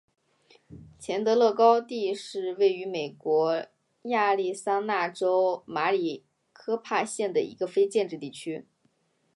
[0.97, 3.67] 钱德勒高地是位于美国
[4.05, 8.65] 亚利桑那州马里科帕县的一个非建制地区。